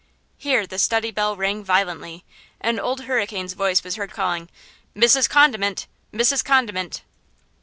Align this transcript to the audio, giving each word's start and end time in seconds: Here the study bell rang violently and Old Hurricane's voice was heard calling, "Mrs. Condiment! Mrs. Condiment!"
Here 0.39 0.65
the 0.65 0.79
study 0.79 1.11
bell 1.11 1.35
rang 1.35 1.63
violently 1.63 2.23
and 2.59 2.79
Old 2.79 3.01
Hurricane's 3.01 3.53
voice 3.53 3.83
was 3.83 3.97
heard 3.97 4.09
calling, 4.13 4.49
"Mrs. 4.95 5.29
Condiment! 5.29 5.85
Mrs. 6.11 6.43
Condiment!" 6.43 7.03